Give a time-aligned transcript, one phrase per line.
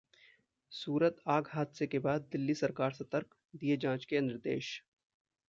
[0.71, 3.35] सूरत आग हादसे के बाद दिल्ली सरकार सतर्क,
[3.55, 4.81] दिए जांच के निर्देश